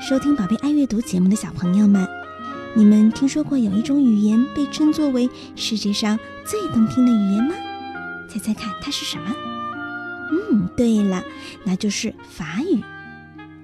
[0.00, 2.08] 收听宝贝爱阅读节目的小朋友们，
[2.74, 7.54] 你们听说过有一种语言被称作为世界上最动听的语言吗？
[8.26, 9.24] 猜猜看，它是什么？
[10.32, 11.22] 嗯，对了，
[11.64, 12.82] 那就是法语。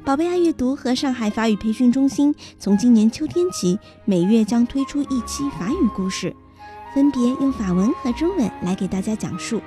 [0.04, 6.36] 宝贝爱阅读和上海法语培训中心从今年秋天起，每月将推出一期法语故事，
[6.94, 9.62] 分别用法文和中文来给大家讲述。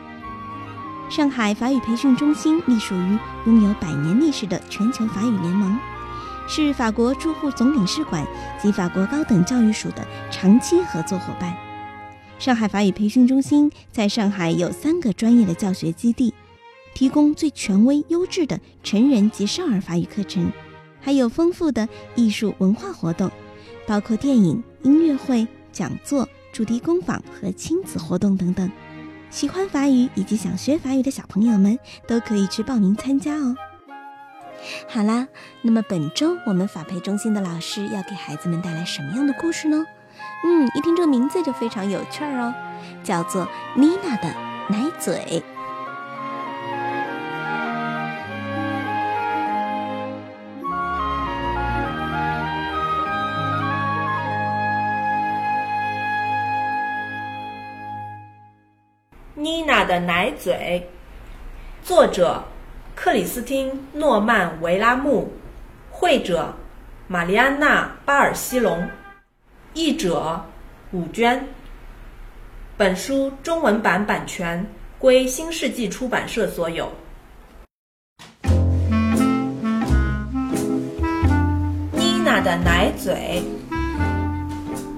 [1.10, 3.18] 上海法语培训中心隶属于
[3.48, 5.76] 拥有百年历史的全球法语联盟，
[6.50, 8.26] 是法国驻沪总领事馆
[8.60, 11.56] 及法国高等教育署的长期合作伙伴。
[12.40, 16.34] 上海法语培训中心在上海有三个专业的教学基地，
[16.96, 20.52] 提供最权威、优质的成人及少儿法语课程，
[21.00, 23.30] 还有丰富的艺术文化活动，
[23.86, 28.72] 包括电影、音乐会、讲座、主题工坊和亲子活动等等。
[29.30, 31.78] 喜欢法语以及想学法语的小朋友们
[32.08, 33.56] 都可以去报名参加哦。
[34.88, 35.28] 好啦，
[35.62, 39.86] 那么本周我们法培中心的老师要给孩子们带来什么样的故事呢？
[40.44, 42.54] 嗯，一听这名字就非常有趣儿哦，
[43.04, 44.30] 叫做妮娜的
[44.68, 45.44] 奶嘴。
[59.36, 60.90] 妮娜的奶嘴，
[61.82, 62.44] 作者
[63.02, 65.30] 克里斯汀·诺曼·维拉木，
[65.90, 66.54] 绘者
[67.08, 68.86] 玛丽安娜·巴尔西隆，
[69.74, 70.44] 译者
[70.92, 71.42] 武娟。
[72.76, 76.92] 本书中文版版权归新世纪出版社所有。
[81.94, 83.42] 妮娜的奶嘴，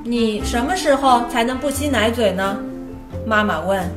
[0.04, 2.58] 你什么时候才能不吸奶嘴呢？
[3.28, 3.88] 妈妈问。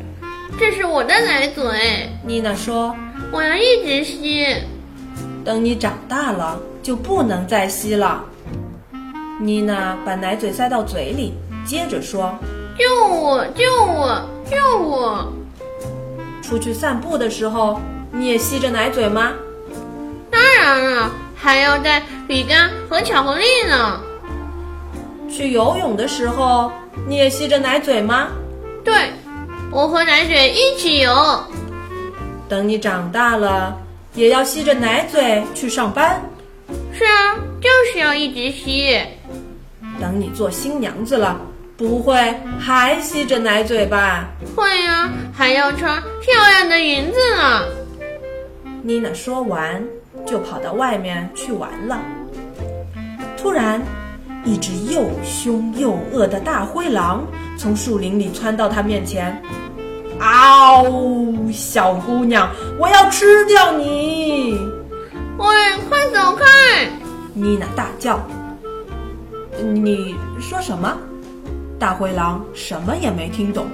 [0.59, 2.95] 这是我的奶嘴，妮娜说
[3.35, 4.47] ：“我要一直吸。
[5.45, 8.25] 等你长大了，就不能再吸了。”
[9.43, 11.35] 妮娜把奶嘴塞到嘴里，
[11.67, 12.33] 接着说
[12.79, 13.45] ：“救我！
[13.57, 14.23] 救我！
[14.49, 15.33] 救我！”
[16.41, 17.81] 出去散步的时候，
[18.13, 19.33] 你也吸着奶嘴吗？
[20.31, 24.01] 当然了，还要带饼干和巧克力呢。
[25.29, 26.71] 去游泳的时候，
[27.09, 28.29] 你也吸着奶嘴吗？
[28.85, 28.95] 对。
[29.73, 31.13] 我和奶嘴一起游。
[32.49, 33.77] 等你长大了，
[34.15, 36.23] 也要吸着奶嘴去上班。
[36.93, 38.99] 是啊，就是要一直吸。
[40.01, 41.41] 等你做新娘子了，
[41.77, 44.29] 不会还吸着奶嘴吧？
[44.55, 47.63] 会呀，还要穿漂亮的裙子呢。
[48.83, 49.83] 妮娜说完，
[50.27, 52.03] 就跑到外面去玩了。
[53.39, 53.81] 突然，
[54.45, 57.25] 一只又凶又恶的大灰狼
[57.57, 59.41] 从树林里窜到她面前。
[60.21, 61.53] 嗷！
[61.53, 62.49] 小姑娘，
[62.79, 64.59] 我要吃掉你！
[65.39, 65.47] 喂，
[65.89, 66.45] 快走开！
[67.33, 68.21] 妮娜大叫。
[69.61, 70.97] 你说什么？
[71.79, 73.67] 大灰狼什么也没听懂。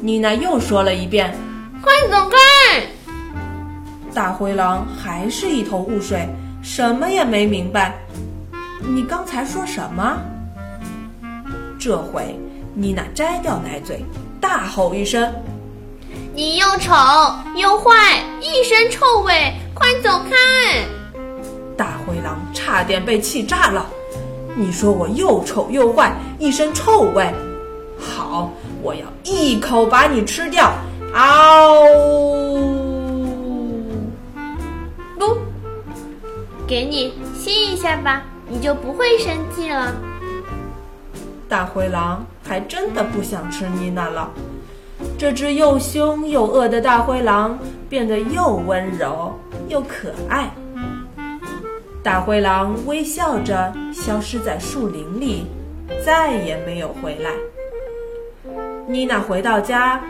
[0.00, 1.34] 妮娜又说了一遍
[1.80, 2.36] ：“快走开！”
[4.12, 6.28] 大灰狼还是一头雾水，
[6.62, 7.94] 什么也没明白。
[8.80, 10.18] 你刚才说什么？
[11.78, 12.38] 这回
[12.74, 14.04] 妮娜摘掉奶嘴。
[14.42, 15.32] 大吼一声
[16.34, 16.92] ：“你又丑
[17.54, 20.84] 又坏，一身臭味，快走开！”
[21.78, 23.86] 大灰狼差点被气炸了。
[24.56, 27.32] 你说我又丑又坏，一身臭味，
[27.96, 28.50] 好，
[28.82, 30.72] 我要一口把你吃掉！
[31.14, 31.86] 嗷！
[35.20, 35.38] 不，
[36.66, 39.94] 给你吸一下吧，你就不会生气了。
[41.52, 44.30] 大灰狼还真的不想吃妮娜了。
[45.18, 47.58] 这只又凶又恶的大灰狼
[47.90, 50.50] 变得又温柔又可爱。
[52.02, 55.46] 大灰狼微笑着消失在树林里，
[56.02, 57.30] 再也没有回来。
[58.88, 60.00] 妮娜回到家，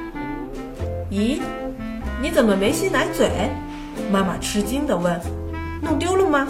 [1.10, 1.40] 咦，
[2.22, 3.28] 你怎么没吸奶嘴？
[4.12, 5.20] 妈妈吃惊地问
[5.82, 6.46] ：“弄丢了吗？”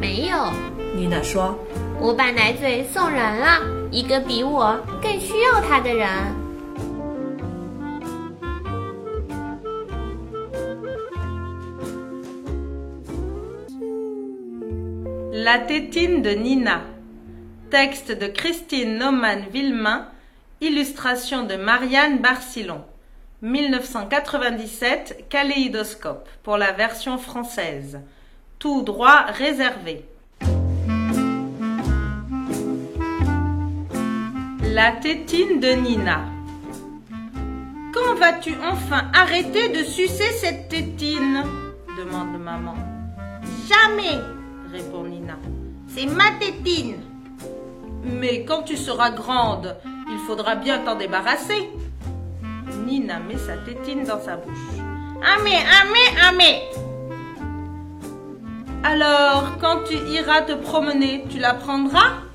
[0.00, 0.52] 没有，
[0.94, 1.58] 妮娜说
[1.98, 3.58] ：“我把奶嘴送人了。”
[3.91, 6.07] 一个比我更需要它的人。
[15.33, 16.81] La tétine de Nina.
[17.69, 20.07] Texte de Christine Naumann-Villemain.
[20.61, 22.83] Illustration de Marianne Barcillon.
[23.41, 27.99] 1997, Kaléidoscope, pour la version française.
[28.57, 30.05] Tout droit réservé.
[34.74, 36.20] La tétine de Nina.
[37.92, 41.44] Quand vas-tu enfin arrêter de sucer cette tétine?
[41.98, 42.74] demande maman.
[43.68, 44.18] Jamais,
[44.72, 45.36] répond Nina.
[45.88, 47.02] C'est ma tétine.
[48.02, 49.76] Mais quand tu seras grande,
[50.10, 51.68] il faudra bien t'en débarrasser.
[52.86, 54.56] Nina met sa tétine dans sa bouche.
[55.36, 56.62] Amé, amé, amé.
[58.84, 62.31] Alors, quand tu iras te promener, tu la prendras?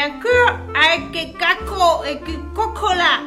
[0.00, 2.20] Avec cacao et
[2.54, 3.20] coca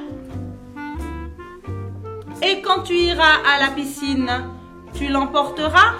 [2.41, 4.31] Et quand tu iras à la piscine,
[4.93, 5.95] tu l'emporteras?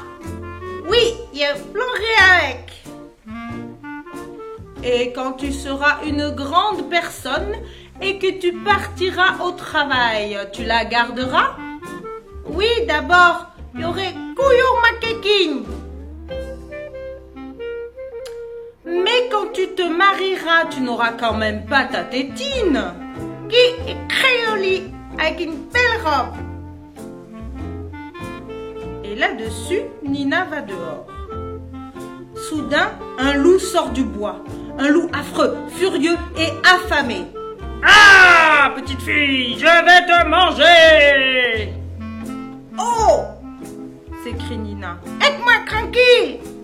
[0.88, 2.84] Oui, je plongerai avec.
[4.82, 7.54] Et quand tu seras une grande personne
[8.02, 11.58] et que tu partiras au travail, tu la garderas?
[12.46, 15.00] Oui, d'abord, il y aurait couillon ma
[19.82, 22.82] te marieras, tu n'auras quand même pas ta tétine.
[23.50, 24.84] Qui est très jolie,
[25.20, 26.36] avec une belle robe.
[29.04, 31.08] Et là-dessus, Nina va dehors.
[32.36, 34.44] Soudain, un loup sort du bois.
[34.78, 37.26] Un loup affreux, furieux et affamé.
[37.84, 41.74] Ah, petite fille, je vais te manger
[42.80, 43.22] Oh
[44.24, 45.00] s'écrie Nina.
[45.20, 46.61] Aide-moi tranquille.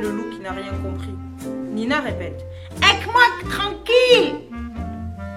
[0.00, 1.14] Le loup qui n'a rien compris.
[1.74, 2.42] Nina répète.
[2.76, 4.34] Aide-moi tranquille.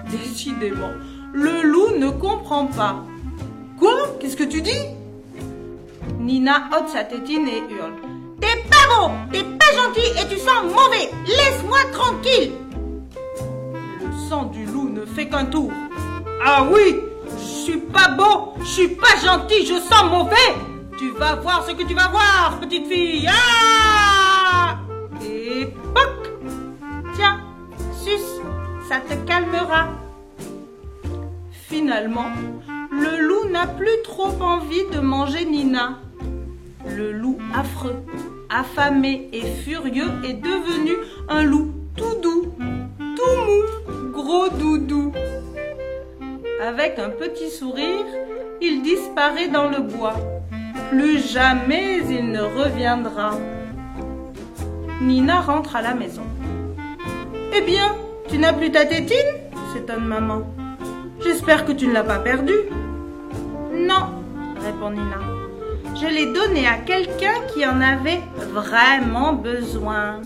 [0.09, 0.91] Décidément,
[1.33, 3.03] le loup ne comprend pas.
[3.77, 4.15] Quoi?
[4.19, 4.79] Qu'est-ce que tu dis?
[6.17, 7.93] Nina ôte sa tétine et hurle.
[8.39, 11.09] T'es pas beau, t'es pas gentil et tu sens mauvais.
[11.27, 12.53] Laisse-moi tranquille.
[13.99, 15.71] Le sang du loup ne fait qu'un tour.
[16.45, 16.95] Ah oui,
[17.37, 20.55] je suis pas beau, je suis pas gentil, je sens mauvais.
[20.97, 23.27] Tu vas voir ce que tu vas voir, petite fille.
[23.27, 24.12] Ah
[27.15, 27.39] Tiens,
[27.93, 28.41] suce,
[28.89, 29.87] ça te calmera.
[31.51, 32.29] Finalement,
[32.91, 35.99] le loup n'a plus trop envie de manger Nina.
[36.95, 38.03] Le loup affreux,
[38.49, 40.91] affamé et furieux est devenu
[41.29, 42.53] un loup tout doux,
[42.99, 45.11] tout mou, gros doudou.
[46.61, 48.05] Avec un petit sourire,
[48.61, 50.15] il disparaît dans le bois.
[50.89, 53.31] Plus jamais il ne reviendra.
[55.01, 56.23] Nina rentre à la maison.
[57.55, 57.95] Eh bien,
[58.29, 59.17] tu n'as plus ta tétine?
[59.73, 60.43] s'étonne maman.
[61.23, 62.53] J'espère que tu ne l'as pas perdue.
[63.73, 64.21] Non,
[64.63, 65.19] répond Nina.
[65.95, 70.21] Je l'ai donnée à quelqu'un qui en avait vraiment besoin.